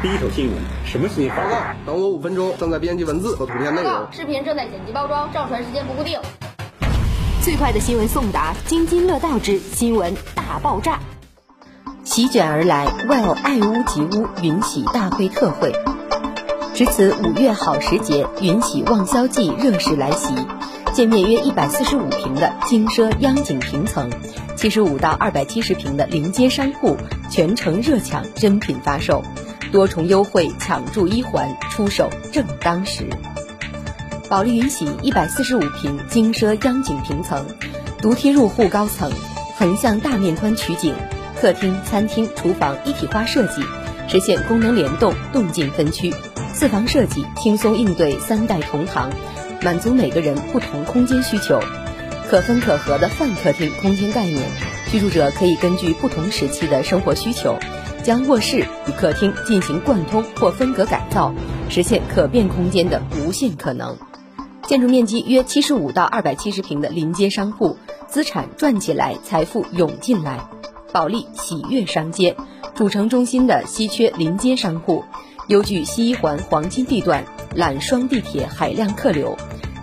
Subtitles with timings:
[0.00, 0.54] 第一手新闻，
[0.86, 1.36] 什么新闻？
[1.36, 4.06] 报告，等我五分钟，正在编辑文字和图片内容。
[4.12, 6.20] 视频正在剪辑包装，上传时间不固定。
[7.42, 11.00] 最快的新闻送达，津津乐道之新闻大爆炸。
[12.04, 15.72] 席卷而来，Well 爱屋及乌云起大会特惠。
[16.74, 20.32] 值此五月好时节，云起旺销季热势来袭。
[20.92, 24.08] 建面约一百四十五平的精奢央景平层，
[24.54, 26.96] 七十五到二百七十平的临街商铺，
[27.28, 29.24] 全程热抢珍品发售，
[29.68, 33.08] 多重优惠抢住一环，出手正当时。
[34.28, 37.46] 保利云喜一百四十五平精奢央景平层，
[38.02, 39.10] 独梯入户高层，
[39.56, 40.94] 横向大面宽取景，
[41.40, 43.62] 客厅、餐厅、厨房一体化设计，
[44.06, 46.12] 实现功能联动、动静分区，
[46.52, 49.10] 四房设计轻松应对三代同堂。
[49.62, 51.58] 满足每个人不同空间需求，
[52.28, 54.48] 可分可合的泛客厅空间概念，
[54.90, 57.58] 居住者可以根据不同时期的生活需求，
[58.02, 61.32] 将卧室与客厅进行贯通或分隔改造，
[61.68, 63.96] 实现可变空间的无限可能。
[64.66, 70.40] 建筑面积约七十五到二百七十平的临街商铺，资产赚起来，财富涌进来。
[70.92, 72.36] 保利喜悦商街，
[72.74, 75.04] 主城中心的稀缺临街商铺，
[75.48, 77.24] 优距西一环黄金地段。
[77.54, 79.36] 揽双地铁海量客流，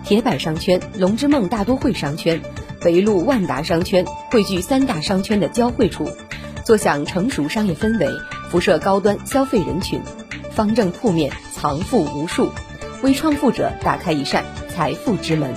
[0.04, 2.40] 铁百商圈、龙之梦大都会商圈、
[2.80, 6.08] 北路万达商圈汇聚三大商圈的交汇处，
[6.66, 8.08] 坐享成熟商业氛围，
[8.50, 10.02] 辐射高端消费人群，
[10.50, 12.50] 方正铺面藏富无数，
[13.02, 15.54] 为创富者打开一扇财富之门。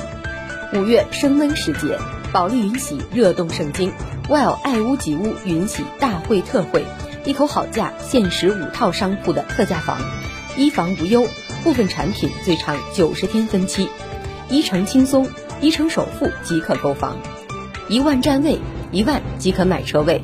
[0.72, 1.98] 五月升温时节，
[2.32, 3.92] 保利云喜热动圣经
[4.28, 6.86] ，Well 爱屋及乌云喜大会特惠，
[7.26, 9.98] 一口好价，限时五套商铺的特价房，
[10.58, 11.26] 一房无忧。
[11.64, 13.90] 部分产品最长九十天分期，
[14.48, 15.28] 一成轻松，
[15.60, 17.18] 一成首付即可购房，
[17.88, 18.60] 一万占位，
[18.92, 20.22] 一万即可买车位。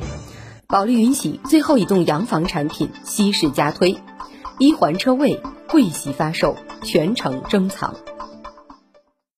[0.68, 3.98] 保利云喜最后一栋洋房产品西式加推，
[4.58, 7.94] 一环车位贵席发售，全程珍藏。